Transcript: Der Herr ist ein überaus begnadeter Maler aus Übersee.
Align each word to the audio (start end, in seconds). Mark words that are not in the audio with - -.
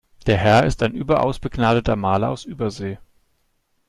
Der 0.25 0.35
Herr 0.37 0.65
ist 0.65 0.81
ein 0.81 0.95
überaus 0.95 1.37
begnadeter 1.37 1.95
Maler 1.95 2.31
aus 2.31 2.43
Übersee. 2.43 2.97